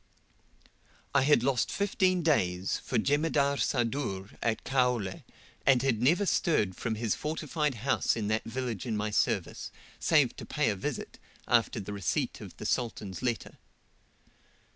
I 1.13 1.21
had 1.21 1.43
lost 1.43 1.69
fifteen 1.69 2.23
days, 2.23 2.79
for 2.83 2.97
Jemadar 2.97 3.57
Sadur, 3.57 4.31
at 4.41 4.63
Kaole, 4.63 5.21
had 5.67 6.01
never 6.01 6.25
stirred 6.25 6.75
from 6.75 6.95
his 6.95 7.13
fortified 7.13 7.75
house 7.75 8.15
in 8.15 8.27
that 8.29 8.43
village 8.45 8.87
in 8.87 8.97
my 8.97 9.11
service, 9.11 9.69
save 9.99 10.35
to 10.37 10.43
pay 10.47 10.71
a 10.71 10.75
visit, 10.75 11.19
after 11.47 11.79
the 11.79 11.93
receipt 11.93 12.41
of 12.41 12.57
the 12.57 12.65
Sultan's 12.65 13.21
letter. 13.21 13.59